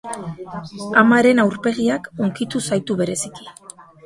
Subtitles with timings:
[1.01, 3.49] Amaren aurpegiak hunkitu zaitu bereziki.